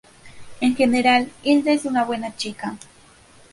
En 0.61 0.75
general, 0.75 1.29
Hilda 1.43 1.73
es 1.73 1.85
una 1.85 2.03
buena 2.05 2.35
chica. 2.35 2.75